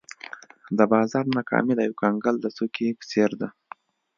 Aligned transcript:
د 0.77 0.79
بازار 0.91 1.25
ناکامي 1.37 1.73
د 1.75 1.81
یو 1.87 1.95
کنګل 2.01 2.35
د 2.41 2.45
څوکې 2.55 2.87
په 2.99 3.03
څېر 3.11 3.29
ده. 3.41 3.49